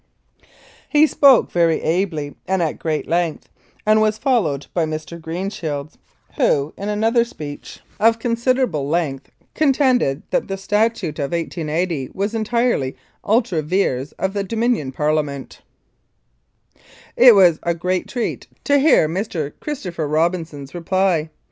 [0.89, 3.49] He spoke very ably and at great length,
[3.85, 5.21] and was followed by Mr.
[5.21, 5.93] Greenshields,
[6.37, 10.47] who, in another speech 193 Mounted Police Life in Canada of considerable length, contended that
[10.47, 15.61] the statute of 1880 was entirely ultra vires of the Dominion Parlia ment.
[17.15, 19.53] It was a great treat to hear Mr.
[19.61, 21.29] Christopher Robin son's reply.